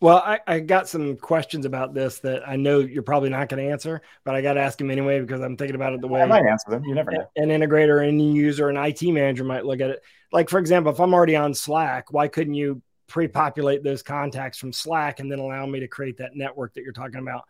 Well, 0.03 0.17
I, 0.17 0.41
I, 0.45 0.59
got 0.59 0.89
some 0.89 1.15
questions 1.15 1.65
about 1.65 1.93
this 1.93 2.19
that 2.19 2.45
I 2.45 2.57
know 2.57 2.79
you're 2.79 3.03
probably 3.03 3.29
not 3.29 3.47
going 3.47 3.63
to 3.65 3.71
answer, 3.71 4.01
but 4.25 4.35
I 4.35 4.41
got 4.41 4.55
to 4.55 4.59
ask 4.59 4.77
them 4.77 4.91
anyway 4.91 5.21
because 5.21 5.39
I'm 5.39 5.55
thinking 5.55 5.75
about 5.75 5.93
it 5.93 6.01
the 6.01 6.09
way 6.09 6.21
I 6.21 6.25
might 6.25 6.45
answer 6.45 6.71
them. 6.71 6.83
You 6.83 6.93
never 6.93 7.11
know. 7.11 7.25
An 7.37 7.47
integrator, 7.47 8.05
any 8.05 8.33
user, 8.33 8.67
an 8.67 8.75
IT 8.75 9.01
manager 9.01 9.45
might 9.45 9.65
look 9.65 9.79
at 9.79 9.91
it. 9.91 10.03
Like, 10.33 10.49
for 10.49 10.59
example, 10.59 10.91
if 10.91 10.99
I'm 10.99 11.13
already 11.13 11.37
on 11.37 11.53
Slack, 11.53 12.11
why 12.11 12.27
couldn't 12.27 12.53
you 12.53 12.81
pre 13.07 13.29
populate 13.29 13.81
those 13.81 14.03
contacts 14.03 14.57
from 14.57 14.73
Slack 14.73 15.21
and 15.21 15.31
then 15.31 15.39
allow 15.39 15.65
me 15.65 15.79
to 15.79 15.87
create 15.87 16.17
that 16.17 16.35
network 16.35 16.73
that 16.73 16.81
you're 16.81 16.91
talking 16.91 17.21
about 17.21 17.43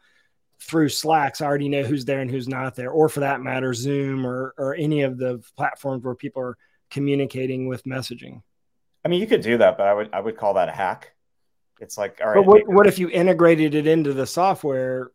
through 0.63 0.89
Slack? 0.89 1.36
So 1.36 1.46
I 1.46 1.48
already 1.48 1.70
know 1.70 1.84
who's 1.84 2.05
there 2.05 2.22
and 2.22 2.29
who's 2.29 2.48
not 2.48 2.75
there, 2.75 2.91
or 2.91 3.10
for 3.10 3.22
that 3.22 3.41
matter, 3.41 3.74
Zoom 3.74 4.25
or, 4.25 4.53
or 4.58 4.75
any 4.75 5.01
of 5.01 5.17
the 5.17 5.43
platforms 5.58 6.03
where 6.03 6.15
people 6.15 6.41
are 6.41 6.58
communicating 6.89 7.67
with 7.67 7.84
messaging. 7.84 8.41
I 9.05 9.10
mean, 9.10 9.20
you 9.22 9.27
could 9.27 9.41
do 9.41 9.58
that, 9.58 9.77
but 9.77 9.88
I 9.88 9.93
would 9.93 10.10
I 10.13 10.20
would 10.20 10.38
call 10.38 10.55
that 10.55 10.70
a 10.70 10.72
hack 10.72 11.13
it's 11.84 11.98
like, 11.98 12.20
all 12.22 12.27
right. 12.27 12.36
But 12.36 12.46
what, 12.46 12.67
what 12.67 12.88
if 12.88 12.98
you 12.98 13.10
integrated 13.10 13.75
it 13.75 13.86
into 13.86 14.13
the 14.13 14.25
software 14.25 15.12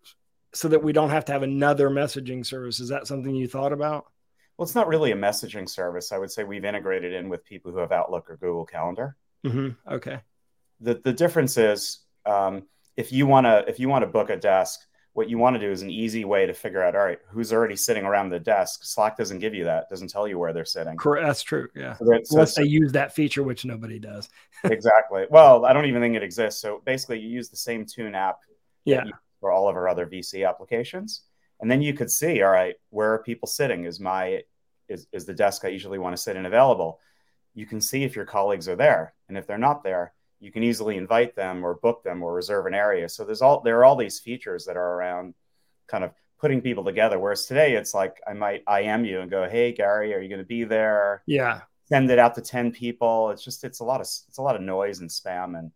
so 0.55 0.69
that 0.69 0.83
we 0.83 0.93
don't 0.93 1.11
have 1.11 1.25
to 1.27 1.33
have 1.33 1.43
another 1.43 1.89
messaging 1.91 2.45
service? 2.45 2.79
Is 2.79 2.91
that 2.91 3.07
something 3.07 3.35
you 3.35 3.49
thought 3.49 3.73
about? 3.73 4.07
Well, 4.57 4.65
it's 4.65 4.75
not 4.75 4.87
really 4.87 5.13
a 5.13 5.17
messaging 5.17 5.69
service. 5.69 6.13
I 6.13 6.19
would 6.19 6.31
say 6.31 6.45
we've 6.45 6.65
integrated 6.65 7.13
in 7.13 7.29
with 7.29 7.45
people 7.45 7.73
who 7.73 7.79
have 7.79 7.91
Outlook 7.91 8.29
or 8.29 8.37
Google 8.37 8.67
Calendar. 8.67 9.17
Mm-hmm. 9.47 9.93
Okay. 9.95 10.21
The 10.81 11.01
the 11.03 11.13
difference 11.13 11.57
is 11.57 12.01
um, 12.27 12.65
if 12.97 13.13
you 13.13 13.27
want 13.27 13.47
to 13.47 13.65
if 13.69 13.79
you 13.81 13.89
want 13.89 14.03
to 14.03 14.07
book 14.07 14.31
a 14.31 14.37
desk, 14.37 14.81
what 15.19 15.29
you 15.29 15.37
want 15.37 15.55
to 15.55 15.61
do 15.61 15.73
is 15.73 15.83
an 15.83 15.91
easy 15.91 16.25
way 16.25 16.47
to 16.47 16.55
figure 16.55 16.81
out 16.81 16.95
all 16.95 17.05
right 17.05 17.19
who's 17.29 17.53
already 17.53 17.75
sitting 17.75 18.05
around 18.05 18.31
the 18.31 18.39
desk? 18.39 18.85
Slack 18.85 19.17
doesn't 19.17 19.41
give 19.41 19.53
you 19.53 19.65
that 19.65 19.91
doesn't 19.91 20.11
tell 20.11 20.29
you 20.29 20.39
where 20.39 20.53
they're 20.53 20.65
sitting. 20.65 20.97
Correct 20.97 21.27
that's 21.27 21.43
true 21.43 21.67
yeah. 21.75 21.97
So 21.97 22.07
unless 22.31 22.55
they 22.55 22.63
use 22.63 22.93
that 22.93 23.13
feature 23.13 23.43
which 23.43 23.65
nobody 23.65 23.99
does. 23.99 24.29
Exactly. 24.65 25.25
Well 25.29 25.65
i 25.65 25.73
don't 25.73 25.87
even 25.87 26.01
think 26.01 26.15
it 26.15 26.23
exists. 26.23 26.63
So 26.63 26.83
basically 26.85 27.19
you 27.19 27.29
use 27.29 27.49
the 27.49 27.57
same 27.57 27.85
tune 27.85 28.15
app 28.15 28.39
yeah. 28.85 29.05
for 29.41 29.51
all 29.51 29.69
of 29.69 29.75
our 29.75 29.89
other 29.89 30.07
vc 30.07 30.49
applications 30.49 31.23
and 31.61 31.69
then 31.69 31.83
you 31.83 31.95
could 31.95 32.11
see 32.11 32.41
all 32.43 32.53
right 32.53 32.77
where 32.91 33.13
are 33.13 33.23
people 33.23 33.49
sitting? 33.49 33.87
Is 33.87 33.99
my 33.99 34.43
is, 34.89 35.09
is 35.13 35.25
the 35.27 35.35
desk 35.35 35.65
i 35.65 35.69
usually 35.69 35.99
want 35.99 36.17
to 36.17 36.23
sit 36.23 36.37
in 36.37 36.47
available? 36.47 37.01
You 37.55 37.67
can 37.67 37.81
see 37.81 38.05
if 38.05 38.15
your 38.15 38.25
colleagues 38.25 38.69
are 38.69 38.77
there 38.77 39.15
and 39.29 39.37
if 39.37 39.49
they're 39.49 39.59
not 39.59 39.83
there 39.83 40.13
you 40.41 40.53
can 40.53 40.63
easily 40.63 40.97
invite 40.97 41.35
them 41.35 41.65
or 41.65 41.75
book 41.75 42.03
them 42.03 42.23
or 42.23 42.33
reserve 42.33 42.67
an 42.67 42.75
area. 42.75 43.09
So 43.09 43.25
there's 43.25 43.43
all 43.43 43.61
there 43.61 43.79
are 43.79 43.85
all 43.85 43.97
these 43.97 44.19
features 44.19 44.65
that 44.67 44.77
are 44.77 44.95
around 44.95 45.35
kind 45.87 46.05
of 46.05 46.13
putting 46.39 46.61
people 46.61 46.85
together. 46.85 47.19
Whereas 47.19 47.47
today 47.47 47.75
it's 47.75 47.95
like 47.95 48.21
I 48.27 48.33
might 48.33 48.63
IM 48.69 49.05
you 49.05 49.21
and 49.21 49.31
go, 49.31 49.49
Hey 49.49 49.73
Gary, 49.73 50.15
are 50.15 50.21
you 50.21 50.29
going 50.29 50.41
to 50.41 50.47
be 50.47 50.65
there? 50.65 51.23
Yeah. 51.27 51.63
Send 51.87 52.11
it 52.11 52.19
out 52.19 52.35
to 52.35 52.43
10 52.43 52.73
people. 52.73 53.31
It's 53.31 53.43
just 53.43 53.65
it's 53.65 53.81
a 53.81 53.85
lot 53.85 54.01
of 54.01 54.07
it's 54.07 54.39
a 54.39 54.43
lot 54.43 54.57
of 54.57 54.63
noise 54.63 55.01
and 55.01 55.11
spam 55.11 55.59
and 55.59 55.73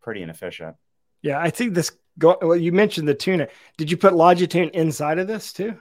pretty 0.00 0.22
inefficient. 0.22 0.76
Yeah, 1.22 1.40
I 1.40 1.50
think 1.50 1.74
this 1.74 1.90
go 2.18 2.38
well, 2.40 2.56
you 2.56 2.72
mentioned 2.72 3.08
the 3.08 3.14
tuna. 3.14 3.48
Did 3.76 3.90
you 3.90 3.96
put 3.96 4.12
Logitune 4.12 4.70
inside 4.70 5.18
of 5.18 5.26
this 5.26 5.52
too? 5.52 5.76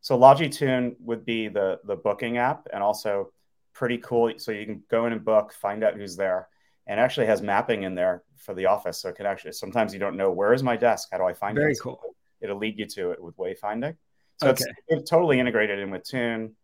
So 0.00 0.18
Logitune 0.18 0.96
would 1.00 1.24
be 1.24 1.48
the 1.48 1.78
the 1.84 1.94
booking 1.94 2.36
app, 2.36 2.66
and 2.72 2.82
also 2.82 3.32
pretty 3.72 3.98
cool. 3.98 4.32
So 4.38 4.50
you 4.50 4.66
can 4.66 4.82
go 4.90 5.06
in 5.06 5.12
and 5.12 5.24
book, 5.24 5.52
find 5.52 5.84
out 5.84 5.94
who's 5.94 6.16
there, 6.16 6.48
and 6.86 6.98
actually 6.98 7.26
has 7.26 7.42
mapping 7.42 7.84
in 7.84 7.94
there 7.94 8.22
for 8.36 8.54
the 8.54 8.66
office. 8.66 9.00
So 9.00 9.08
it 9.08 9.16
can 9.16 9.26
actually 9.26 9.52
sometimes 9.52 9.92
you 9.92 10.00
don't 10.00 10.16
know 10.16 10.30
where 10.30 10.52
is 10.52 10.62
my 10.62 10.76
desk. 10.76 11.08
How 11.12 11.18
do 11.18 11.24
I 11.24 11.32
find 11.32 11.56
Very 11.56 11.72
it? 11.72 11.78
Very 11.82 11.96
cool. 11.96 12.16
It'll 12.40 12.58
lead 12.58 12.78
you 12.78 12.86
to 12.86 13.12
it 13.12 13.22
with 13.22 13.36
wayfinding. 13.36 13.96
So 14.40 14.48
okay. 14.48 14.64
it's, 14.64 14.80
it's, 14.88 15.10
totally 15.10 15.38
integrated 15.38 15.78
in 15.78 15.90
with 15.90 16.02
Tune 16.02 16.54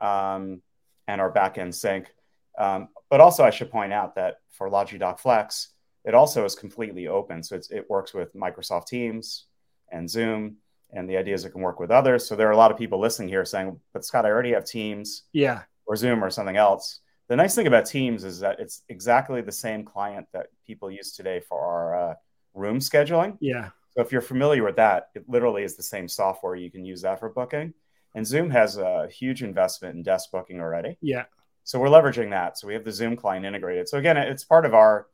um, 0.00 0.60
and 1.08 1.20
our 1.20 1.32
backend 1.32 1.72
sync. 1.74 2.12
Um, 2.58 2.88
but 3.08 3.20
also, 3.20 3.44
I 3.44 3.50
should 3.50 3.70
point 3.70 3.92
out 3.92 4.16
that 4.16 4.40
for 4.50 4.68
Logi 4.68 4.98
Dock 4.98 5.18
Flex, 5.18 5.68
it 6.04 6.14
also 6.14 6.44
is 6.44 6.54
completely 6.54 7.08
open. 7.08 7.42
So 7.42 7.58
it 7.70 7.88
works 7.88 8.12
with 8.12 8.34
Microsoft 8.34 8.86
Teams 8.86 9.46
and 9.90 10.10
Zoom, 10.10 10.56
and 10.90 11.08
the 11.08 11.16
idea 11.16 11.34
is 11.34 11.44
it 11.44 11.50
can 11.50 11.62
work 11.62 11.80
with 11.80 11.90
others. 11.90 12.26
So 12.26 12.36
there 12.36 12.48
are 12.48 12.52
a 12.52 12.56
lot 12.56 12.70
of 12.70 12.76
people 12.76 13.00
listening 13.00 13.28
here 13.28 13.44
saying, 13.44 13.80
"But 13.92 14.04
Scott, 14.04 14.26
I 14.26 14.30
already 14.30 14.52
have 14.52 14.64
Teams, 14.64 15.22
yeah, 15.32 15.62
or 15.86 15.96
Zoom, 15.96 16.22
or 16.22 16.30
something 16.30 16.56
else." 16.56 17.00
The 17.32 17.36
nice 17.36 17.54
thing 17.54 17.66
about 17.66 17.86
Teams 17.86 18.24
is 18.24 18.40
that 18.40 18.60
it's 18.60 18.82
exactly 18.90 19.40
the 19.40 19.50
same 19.50 19.86
client 19.86 20.26
that 20.34 20.48
people 20.66 20.90
use 20.90 21.12
today 21.12 21.40
for 21.40 21.58
our 21.58 22.10
uh, 22.10 22.14
room 22.52 22.78
scheduling. 22.78 23.38
Yeah. 23.40 23.70
So 23.92 24.02
if 24.02 24.12
you're 24.12 24.20
familiar 24.20 24.62
with 24.62 24.76
that, 24.76 25.08
it 25.14 25.26
literally 25.26 25.62
is 25.62 25.74
the 25.74 25.82
same 25.82 26.08
software. 26.08 26.56
You 26.56 26.70
can 26.70 26.84
use 26.84 27.00
that 27.00 27.20
for 27.20 27.30
booking. 27.30 27.72
And 28.14 28.26
Zoom 28.26 28.50
has 28.50 28.76
a 28.76 29.08
huge 29.08 29.42
investment 29.42 29.96
in 29.96 30.02
desk 30.02 30.30
booking 30.30 30.60
already. 30.60 30.98
Yeah. 31.00 31.24
So 31.64 31.78
we're 31.78 31.86
leveraging 31.86 32.28
that. 32.32 32.58
So 32.58 32.66
we 32.66 32.74
have 32.74 32.84
the 32.84 32.92
Zoom 32.92 33.16
client 33.16 33.46
integrated. 33.46 33.88
So 33.88 33.96
again, 33.96 34.18
it's 34.18 34.44
part 34.44 34.66
of 34.66 34.74
our 34.74 35.06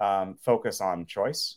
um, 0.00 0.38
focus 0.40 0.80
on 0.80 1.04
choice. 1.04 1.56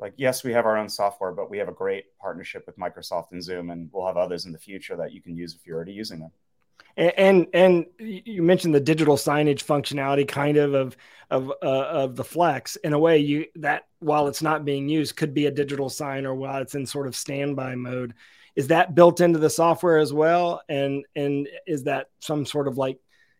Like, 0.00 0.14
yes, 0.16 0.44
we 0.44 0.52
have 0.54 0.64
our 0.64 0.78
own 0.78 0.88
software, 0.88 1.32
but 1.32 1.50
we 1.50 1.58
have 1.58 1.68
a 1.68 1.72
great 1.72 2.06
partnership 2.18 2.64
with 2.64 2.78
Microsoft 2.78 3.32
and 3.32 3.44
Zoom, 3.44 3.68
and 3.68 3.90
we'll 3.92 4.06
have 4.06 4.16
others 4.16 4.46
in 4.46 4.52
the 4.52 4.58
future 4.58 4.96
that 4.96 5.12
you 5.12 5.20
can 5.20 5.36
use 5.36 5.54
if 5.54 5.66
you're 5.66 5.76
already 5.76 5.92
using 5.92 6.20
them. 6.20 6.30
And, 6.96 7.46
and 7.54 7.86
you 7.98 8.42
mentioned 8.42 8.74
the 8.74 8.80
digital 8.80 9.16
signage 9.16 9.64
functionality, 9.64 10.26
kind 10.26 10.56
of 10.56 10.74
of 10.74 10.96
of 11.30 11.50
uh, 11.62 11.86
of 12.02 12.16
the 12.16 12.24
Flex. 12.24 12.76
In 12.76 12.92
a 12.92 12.98
way, 12.98 13.18
you 13.18 13.46
that 13.56 13.84
while 14.00 14.28
it's 14.28 14.42
not 14.42 14.64
being 14.64 14.88
used, 14.88 15.16
could 15.16 15.32
be 15.32 15.46
a 15.46 15.50
digital 15.50 15.88
sign, 15.88 16.26
or 16.26 16.34
while 16.34 16.60
it's 16.60 16.74
in 16.74 16.86
sort 16.86 17.06
of 17.06 17.14
standby 17.14 17.76
mode. 17.76 18.14
Is 18.56 18.68
that 18.68 18.96
built 18.96 19.20
into 19.20 19.38
the 19.38 19.50
software 19.50 19.98
as 19.98 20.12
well? 20.12 20.62
And 20.68 21.04
and 21.14 21.48
is 21.66 21.84
that 21.84 22.08
some 22.18 22.44
sort 22.44 22.66
of 22.66 22.78
like 22.78 22.98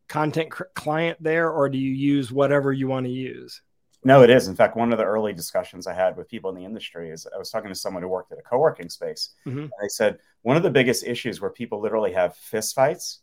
content 0.09 0.50
client 0.75 1.21
there, 1.21 1.50
or 1.50 1.68
do 1.68 1.78
you 1.78 1.90
use 1.90 2.30
whatever 2.30 2.73
you 2.73 2.87
want 2.87 3.07
to 3.07 3.12
use? 3.12 3.61
No, 4.04 4.23
it 4.23 4.30
is. 4.30 4.47
In 4.47 4.54
fact, 4.54 4.76
one 4.76 4.92
of 4.92 4.99
the 4.99 5.04
early 5.04 5.33
discussions 5.33 5.88
I 5.88 5.95
had 5.95 6.16
with 6.16 6.28
people 6.28 6.50
in 6.50 6.57
the 6.57 6.64
industry 6.64 7.11
is 7.11 7.26
I 7.35 7.38
was 7.38 7.50
talking 7.50 7.68
to 7.68 7.75
someone 7.75 8.02
who 8.02 8.09
worked 8.09 8.30
at 8.30 8.38
a 8.38 8.42
co-working 8.42 8.88
space. 8.88 9.30
Mm-hmm. 9.45 9.59
And 9.59 9.73
they 9.83 9.88
said 9.88 10.18
one 10.42 10.57
of 10.57 10.62
the 10.62 10.71
biggest 10.71 11.04
issues 11.04 11.40
where 11.40 11.50
people 11.50 11.80
literally 11.80 12.12
have 12.12 12.37
fistfights 12.37 13.18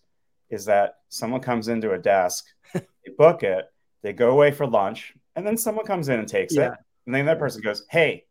is 0.55 0.65
that 0.65 0.95
someone 1.09 1.41
comes 1.41 1.67
into 1.67 1.91
a 1.93 1.99
desk, 1.99 2.45
they 2.73 2.81
book 3.17 3.43
it, 3.43 3.65
they 4.01 4.13
go 4.13 4.31
away 4.31 4.51
for 4.51 4.65
lunch, 4.65 5.13
and 5.35 5.45
then 5.45 5.57
someone 5.57 5.85
comes 5.85 6.09
in 6.09 6.19
and 6.19 6.27
takes 6.27 6.55
yeah. 6.55 6.71
it. 6.71 6.77
And 7.05 7.13
then 7.13 7.25
that 7.27 7.37
person 7.37 7.61
goes, 7.61 7.85
Hey, 7.89 8.25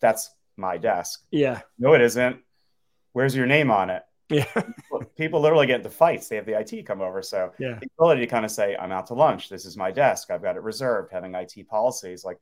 that's 0.00 0.30
my 0.56 0.76
desk. 0.76 1.24
Yeah. 1.30 1.62
No, 1.78 1.94
it 1.94 2.00
isn't. 2.00 2.38
Where's 3.12 3.34
your 3.34 3.46
name 3.46 3.70
on 3.70 3.90
it? 3.90 4.02
Yeah. 4.30 4.44
people 5.16 5.40
literally 5.40 5.66
get 5.66 5.76
into 5.76 5.90
fights. 5.90 6.28
They 6.28 6.36
have 6.36 6.46
the 6.46 6.58
IT 6.60 6.86
come 6.86 7.00
over. 7.00 7.22
So 7.22 7.52
yeah. 7.58 7.78
the 7.80 7.88
ability 7.98 8.20
to 8.20 8.26
kind 8.26 8.44
of 8.44 8.50
say, 8.50 8.76
I'm 8.76 8.92
out 8.92 9.06
to 9.06 9.14
lunch. 9.14 9.48
This 9.48 9.64
is 9.64 9.76
my 9.76 9.90
desk. 9.90 10.30
I've 10.30 10.42
got 10.42 10.56
it 10.56 10.62
reserved, 10.62 11.10
having 11.10 11.34
IT 11.34 11.68
policies, 11.68 12.24
like 12.24 12.38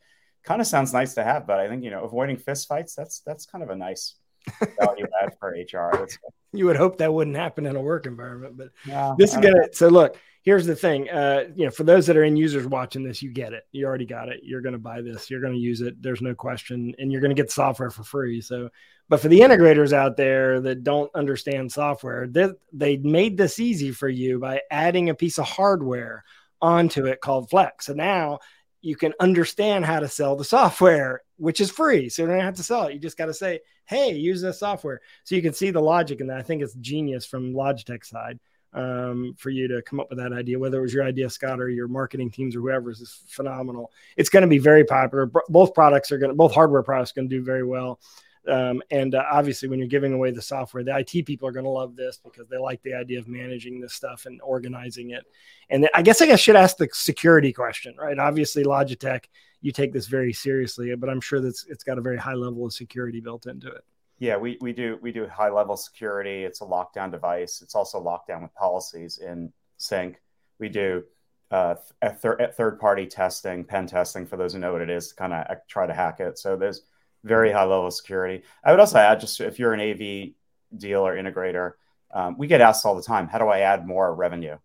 kind 0.46 0.60
of 0.60 0.66
sounds 0.66 0.92
nice 0.92 1.14
to 1.14 1.24
have, 1.24 1.46
but 1.46 1.58
I 1.58 1.68
think, 1.68 1.84
you 1.84 1.90
know, 1.90 2.04
avoiding 2.04 2.36
fist 2.36 2.68
fights, 2.68 2.94
that's 2.94 3.20
that's 3.20 3.46
kind 3.46 3.62
of 3.62 3.70
a 3.70 3.76
nice 3.76 4.14
value 4.80 5.06
add 5.22 5.36
for 5.38 5.50
HR. 5.50 6.08
You 6.52 6.66
would 6.66 6.76
hope 6.76 6.98
that 6.98 7.12
wouldn't 7.12 7.36
happen 7.36 7.66
in 7.66 7.76
a 7.76 7.80
work 7.80 8.06
environment, 8.06 8.56
but 8.56 8.68
yeah, 8.86 9.14
this 9.18 9.32
is 9.34 9.40
gonna. 9.40 9.68
So 9.72 9.88
look, 9.88 10.16
here's 10.42 10.64
the 10.64 10.76
thing. 10.76 11.10
Uh, 11.10 11.44
you 11.54 11.64
know, 11.64 11.70
for 11.70 11.84
those 11.84 12.06
that 12.06 12.16
are 12.16 12.22
end 12.22 12.38
users 12.38 12.66
watching 12.66 13.02
this, 13.02 13.20
you 13.20 13.30
get 13.30 13.52
it. 13.52 13.64
You 13.72 13.84
already 13.84 14.06
got 14.06 14.28
it. 14.28 14.40
You're 14.42 14.62
gonna 14.62 14.78
buy 14.78 15.02
this. 15.02 15.28
You're 15.28 15.42
gonna 15.42 15.56
use 15.56 15.82
it. 15.82 16.00
There's 16.00 16.22
no 16.22 16.34
question, 16.34 16.94
and 16.98 17.12
you're 17.12 17.20
gonna 17.20 17.34
get 17.34 17.50
software 17.50 17.90
for 17.90 18.04
free. 18.04 18.40
So, 18.40 18.70
but 19.08 19.20
for 19.20 19.28
the 19.28 19.40
integrators 19.40 19.92
out 19.92 20.16
there 20.16 20.60
that 20.60 20.84
don't 20.84 21.14
understand 21.14 21.72
software, 21.72 22.26
they 22.26 22.48
they 22.72 22.96
made 22.96 23.36
this 23.36 23.60
easy 23.60 23.90
for 23.90 24.08
you 24.08 24.38
by 24.38 24.62
adding 24.70 25.10
a 25.10 25.14
piece 25.14 25.38
of 25.38 25.46
hardware 25.46 26.24
onto 26.62 27.06
it 27.06 27.20
called 27.20 27.50
Flex. 27.50 27.86
So 27.86 27.92
now 27.92 28.38
you 28.80 28.96
can 28.96 29.12
understand 29.20 29.84
how 29.84 30.00
to 30.00 30.08
sell 30.08 30.36
the 30.36 30.44
software, 30.44 31.22
which 31.36 31.60
is 31.60 31.70
free. 31.70 32.08
So 32.08 32.22
you 32.22 32.28
don't 32.28 32.40
have 32.40 32.56
to 32.56 32.62
sell 32.62 32.86
it. 32.86 32.94
You 32.94 33.00
just 33.00 33.18
got 33.18 33.26
to 33.26 33.34
say, 33.34 33.60
hey, 33.86 34.14
use 34.14 34.40
this 34.40 34.60
software. 34.60 35.00
So 35.24 35.34
you 35.34 35.42
can 35.42 35.52
see 35.52 35.70
the 35.70 35.80
logic 35.80 36.20
in 36.20 36.26
that. 36.28 36.38
I 36.38 36.42
think 36.42 36.62
it's 36.62 36.74
genius 36.74 37.26
from 37.26 37.52
Logitech 37.52 38.04
side 38.04 38.38
um, 38.72 39.34
for 39.38 39.50
you 39.50 39.68
to 39.68 39.82
come 39.82 40.00
up 40.00 40.10
with 40.10 40.18
that 40.18 40.32
idea, 40.32 40.58
whether 40.58 40.78
it 40.78 40.82
was 40.82 40.94
your 40.94 41.04
idea, 41.04 41.30
Scott, 41.30 41.60
or 41.60 41.68
your 41.68 41.88
marketing 41.88 42.30
teams 42.30 42.54
or 42.54 42.60
whoever's 42.60 43.00
is 43.00 43.22
phenomenal. 43.28 43.90
It's 44.16 44.28
going 44.28 44.42
to 44.42 44.48
be 44.48 44.58
very 44.58 44.84
popular. 44.84 45.30
Both 45.48 45.74
products 45.74 46.12
are 46.12 46.18
going 46.18 46.30
to, 46.30 46.36
both 46.36 46.54
hardware 46.54 46.82
products 46.82 47.12
are 47.12 47.14
going 47.14 47.28
to 47.28 47.36
do 47.36 47.42
very 47.42 47.64
well. 47.64 47.98
Um, 48.48 48.82
and 48.90 49.14
uh, 49.14 49.24
obviously, 49.30 49.68
when 49.68 49.78
you're 49.78 49.88
giving 49.88 50.12
away 50.12 50.30
the 50.30 50.42
software, 50.42 50.84
the 50.84 50.96
IT 50.96 51.26
people 51.26 51.48
are 51.48 51.52
going 51.52 51.64
to 51.64 51.70
love 51.70 51.96
this 51.96 52.18
because 52.22 52.48
they 52.48 52.58
like 52.58 52.82
the 52.82 52.94
idea 52.94 53.18
of 53.18 53.28
managing 53.28 53.80
this 53.80 53.94
stuff 53.94 54.26
and 54.26 54.40
organizing 54.42 55.10
it. 55.10 55.24
And 55.70 55.88
I 55.94 56.02
guess 56.02 56.22
I 56.22 56.34
should 56.36 56.56
ask 56.56 56.76
the 56.76 56.88
security 56.92 57.52
question, 57.52 57.94
right? 57.98 58.18
Obviously, 58.18 58.64
Logitech, 58.64 59.24
you 59.60 59.72
take 59.72 59.92
this 59.92 60.06
very 60.06 60.32
seriously, 60.32 60.94
but 60.94 61.10
I'm 61.10 61.20
sure 61.20 61.40
that 61.40 61.54
it's 61.68 61.84
got 61.84 61.98
a 61.98 62.02
very 62.02 62.18
high 62.18 62.34
level 62.34 62.66
of 62.66 62.72
security 62.72 63.20
built 63.20 63.46
into 63.46 63.68
it. 63.68 63.84
Yeah, 64.18 64.36
we, 64.36 64.56
we 64.60 64.72
do 64.72 64.98
we 65.02 65.12
do 65.12 65.26
high 65.26 65.50
level 65.50 65.76
security. 65.76 66.44
It's 66.44 66.62
a 66.62 66.64
lockdown 66.64 67.10
device. 67.10 67.60
It's 67.60 67.74
also 67.74 68.00
locked 68.00 68.28
down 68.28 68.42
with 68.42 68.54
policies 68.54 69.18
in 69.18 69.52
sync. 69.76 70.20
We 70.58 70.68
do 70.70 71.04
uh, 71.50 71.74
a 72.02 72.12
third 72.12 72.78
party 72.80 73.06
testing, 73.06 73.64
pen 73.64 73.86
testing 73.86 74.26
for 74.26 74.36
those 74.36 74.52
who 74.52 74.58
know 74.58 74.72
what 74.72 74.82
it 74.82 74.90
is 74.90 75.08
to 75.08 75.14
kind 75.14 75.32
of 75.32 75.58
try 75.68 75.86
to 75.86 75.94
hack 75.94 76.20
it. 76.20 76.38
So 76.38 76.56
there's 76.56 76.82
very 77.26 77.52
high 77.52 77.64
level 77.64 77.86
of 77.86 77.94
security. 77.94 78.44
I 78.64 78.70
would 78.70 78.80
also 78.80 78.98
add, 78.98 79.20
just 79.20 79.40
if 79.40 79.58
you're 79.58 79.74
an 79.74 79.80
AV 79.80 80.34
deal 80.76 81.06
or 81.06 81.16
integrator, 81.16 81.72
um, 82.12 82.38
we 82.38 82.46
get 82.46 82.60
asked 82.60 82.86
all 82.86 82.94
the 82.94 83.02
time, 83.02 83.28
how 83.28 83.38
do 83.38 83.46
I 83.46 83.60
add 83.60 83.86
more 83.86 84.14
revenue? 84.14 84.56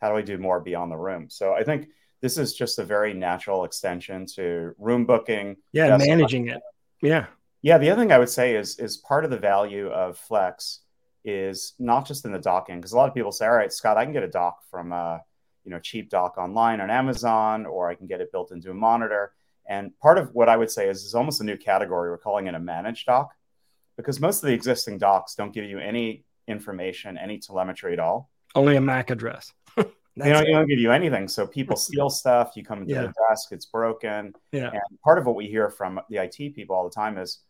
How 0.00 0.10
do 0.10 0.16
I 0.16 0.22
do 0.22 0.38
more 0.38 0.60
beyond 0.60 0.92
the 0.92 0.96
room? 0.96 1.28
So 1.28 1.54
I 1.54 1.64
think 1.64 1.88
this 2.20 2.38
is 2.38 2.54
just 2.54 2.78
a 2.78 2.84
very 2.84 3.12
natural 3.12 3.64
extension 3.64 4.26
to 4.34 4.74
room 4.78 5.04
booking. 5.04 5.56
Yeah, 5.72 5.96
managing 5.96 6.48
it. 6.48 6.62
Yeah. 7.02 7.26
Yeah. 7.62 7.78
The 7.78 7.90
other 7.90 8.00
thing 8.00 8.12
I 8.12 8.18
would 8.18 8.30
say 8.30 8.56
is 8.56 8.78
is 8.78 8.96
part 8.96 9.24
of 9.24 9.30
the 9.30 9.38
value 9.38 9.88
of 9.88 10.16
Flex 10.16 10.80
is 11.24 11.74
not 11.78 12.06
just 12.06 12.24
in 12.24 12.32
the 12.32 12.38
docking, 12.38 12.76
because 12.76 12.92
a 12.92 12.96
lot 12.96 13.08
of 13.08 13.14
people 13.14 13.32
say, 13.32 13.46
all 13.46 13.54
right, 13.54 13.72
Scott, 13.72 13.96
I 13.96 14.04
can 14.04 14.12
get 14.12 14.22
a 14.22 14.28
dock 14.28 14.62
from 14.70 14.92
a 14.92 15.22
you 15.64 15.70
know 15.70 15.78
cheap 15.78 16.10
dock 16.10 16.38
online 16.38 16.80
on 16.80 16.90
Amazon, 16.90 17.66
or 17.66 17.90
I 17.90 17.94
can 17.94 18.06
get 18.06 18.20
it 18.20 18.32
built 18.32 18.52
into 18.52 18.70
a 18.70 18.74
monitor. 18.74 19.32
And 19.68 19.98
part 19.98 20.18
of 20.18 20.34
what 20.34 20.48
I 20.48 20.56
would 20.56 20.70
say 20.70 20.88
is 20.88 21.04
is 21.04 21.14
almost 21.14 21.40
a 21.40 21.44
new 21.44 21.56
category. 21.56 22.10
We're 22.10 22.18
calling 22.18 22.46
it 22.46 22.54
a 22.54 22.58
managed 22.58 23.06
dock 23.06 23.30
because 23.96 24.20
most 24.20 24.42
of 24.42 24.48
the 24.48 24.54
existing 24.54 24.98
docks 24.98 25.34
don't 25.34 25.52
give 25.52 25.64
you 25.64 25.78
any 25.78 26.24
information, 26.46 27.16
any 27.16 27.38
telemetry 27.38 27.92
at 27.92 27.98
all. 27.98 28.30
Only 28.54 28.76
a 28.76 28.80
MAC 28.80 29.10
address. 29.10 29.52
they 29.76 29.84
don't, 30.16 30.46
don't, 30.46 30.68
give 30.68 30.78
you 30.78 30.92
anything. 30.92 31.28
So 31.28 31.46
people 31.46 31.76
steal 31.88 32.10
stuff. 32.10 32.52
You 32.54 32.64
come 32.64 32.82
into 32.82 32.94
yeah. 32.94 33.02
the 33.02 33.14
desk, 33.28 33.52
it's 33.52 33.66
broken. 33.66 34.34
Yeah. 34.52 34.70
And 34.70 35.00
part 35.02 35.18
of 35.18 35.26
what 35.26 35.34
we 35.34 35.46
hear 35.46 35.70
from 35.70 36.00
the 36.10 36.18
IT 36.18 36.54
people 36.54 36.76
all 36.76 36.84
the 36.84 36.94
time 36.94 37.18
is, 37.18 37.40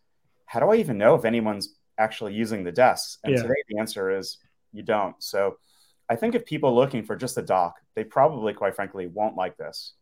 how 0.45 0.59
do 0.59 0.69
I 0.69 0.75
even 0.75 0.97
know 0.97 1.15
if 1.15 1.25
anyone's 1.25 1.75
actually 1.97 2.33
using 2.33 2.63
the 2.63 2.71
desks? 2.71 3.17
And 3.23 3.35
yeah. 3.35 3.41
today 3.41 3.55
the 3.69 3.79
answer 3.79 4.17
is 4.17 4.37
you 4.73 4.83
don't. 4.83 5.15
So 5.21 5.57
I 6.09 6.15
think 6.15 6.35
if 6.35 6.45
people 6.45 6.69
are 6.69 6.73
looking 6.73 7.03
for 7.03 7.15
just 7.15 7.37
a 7.37 7.41
dock, 7.41 7.75
they 7.95 8.03
probably, 8.03 8.53
quite 8.53 8.75
frankly, 8.75 9.07
won't 9.07 9.35
like 9.35 9.57
this. 9.57 9.93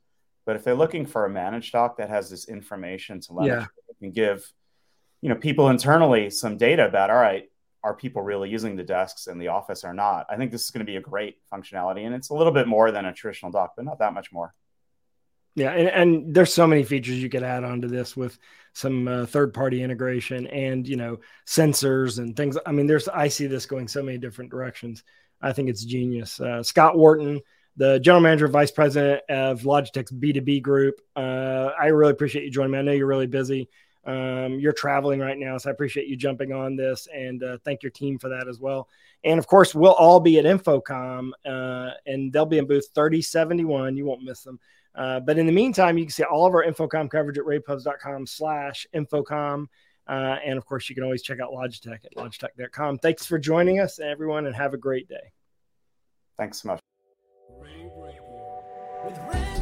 But 0.45 0.55
if 0.55 0.63
they're 0.63 0.75
looking 0.75 1.05
for 1.05 1.25
a 1.25 1.29
managed 1.29 1.71
dock 1.71 1.97
that 1.97 2.09
has 2.09 2.29
this 2.29 2.47
information 2.47 3.19
to 3.21 3.33
let, 3.33 3.47
yeah. 3.47 3.65
can 3.99 4.11
give, 4.11 4.51
you 5.21 5.29
know, 5.29 5.35
people 5.35 5.69
internally 5.69 6.29
some 6.29 6.57
data 6.57 6.85
about, 6.85 7.09
all 7.09 7.15
right, 7.15 7.49
are 7.83 7.93
people 7.93 8.21
really 8.21 8.49
using 8.49 8.75
the 8.75 8.83
desks 8.83 9.27
in 9.27 9.37
the 9.37 9.49
office 9.49 9.83
or 9.83 9.93
not? 9.93 10.25
I 10.29 10.37
think 10.37 10.51
this 10.51 10.63
is 10.63 10.71
going 10.71 10.85
to 10.85 10.89
be 10.91 10.97
a 10.97 11.01
great 11.01 11.37
functionality, 11.51 12.05
and 12.05 12.15
it's 12.15 12.29
a 12.29 12.33
little 12.33 12.53
bit 12.53 12.67
more 12.67 12.91
than 12.91 13.05
a 13.05 13.13
traditional 13.13 13.51
dock, 13.51 13.73
but 13.75 13.85
not 13.85 13.99
that 13.99 14.13
much 14.13 14.31
more. 14.31 14.53
Yeah, 15.55 15.71
and, 15.71 15.89
and 15.89 16.33
there's 16.33 16.53
so 16.53 16.65
many 16.65 16.83
features 16.83 17.21
you 17.21 17.29
could 17.29 17.43
add 17.43 17.63
onto 17.63 17.87
this 17.87 18.17
with 18.17 18.39
some 18.73 19.07
uh, 19.07 19.25
third-party 19.25 19.83
integration 19.83 20.47
and 20.47 20.87
you 20.87 20.95
know 20.95 21.19
sensors 21.45 22.17
and 22.17 22.35
things. 22.35 22.57
I 22.65 22.71
mean, 22.71 22.87
there's 22.87 23.07
I 23.07 23.27
see 23.27 23.47
this 23.47 23.65
going 23.65 23.87
so 23.87 24.01
many 24.01 24.17
different 24.17 24.49
directions. 24.49 25.03
I 25.41 25.53
think 25.53 25.69
it's 25.69 25.83
genius. 25.83 26.39
Uh, 26.39 26.63
Scott 26.63 26.97
Wharton 26.97 27.41
the 27.75 27.99
general 27.99 28.21
manager, 28.21 28.47
vice 28.47 28.71
president 28.71 29.23
of 29.29 29.61
Logitech's 29.61 30.11
B2B 30.11 30.61
group. 30.61 31.01
Uh, 31.15 31.69
I 31.79 31.87
really 31.87 32.11
appreciate 32.11 32.45
you 32.45 32.51
joining 32.51 32.71
me. 32.71 32.79
I 32.79 32.81
know 32.83 32.91
you're 32.91 33.07
really 33.07 33.27
busy. 33.27 33.69
Um, 34.05 34.59
you're 34.59 34.73
traveling 34.73 35.19
right 35.19 35.37
now, 35.37 35.57
so 35.57 35.69
I 35.69 35.73
appreciate 35.73 36.07
you 36.07 36.17
jumping 36.17 36.51
on 36.51 36.75
this 36.75 37.07
and 37.13 37.41
uh, 37.41 37.57
thank 37.63 37.83
your 37.83 37.89
team 37.89 38.19
for 38.19 38.29
that 38.29 38.47
as 38.47 38.59
well. 38.59 38.89
And 39.23 39.39
of 39.39 39.47
course, 39.47 39.73
we'll 39.73 39.93
all 39.93 40.19
be 40.19 40.37
at 40.39 40.45
InfoComm 40.45 41.31
uh, 41.45 41.91
and 42.05 42.31
they'll 42.31 42.45
be 42.45 42.57
in 42.57 42.67
booth 42.67 42.89
3071. 42.93 43.95
You 43.95 44.05
won't 44.05 44.23
miss 44.23 44.43
them. 44.43 44.59
Uh, 44.93 45.21
but 45.21 45.39
in 45.39 45.45
the 45.45 45.53
meantime, 45.53 45.97
you 45.97 46.03
can 46.03 46.11
see 46.11 46.23
all 46.23 46.45
of 46.45 46.53
our 46.53 46.65
InfoComm 46.65 47.09
coverage 47.09 47.37
at 47.37 47.45
ravepubs.com 47.45 48.27
slash 48.27 48.85
InfoComm. 48.93 49.67
Uh, 50.05 50.35
and 50.45 50.57
of 50.57 50.65
course, 50.65 50.89
you 50.89 50.95
can 50.95 51.03
always 51.05 51.23
check 51.23 51.39
out 51.39 51.51
Logitech 51.51 52.03
at 52.05 52.13
logitech.com. 52.17 52.99
Thanks 52.99 53.25
for 53.25 53.39
joining 53.39 53.79
us, 53.79 53.99
everyone, 53.99 54.45
and 54.45 54.55
have 54.55 54.73
a 54.73 54.77
great 54.77 55.07
day. 55.07 55.31
Thanks 56.37 56.61
so 56.61 56.67
much 56.67 56.82
with 59.03 59.19
rain. 59.27 59.52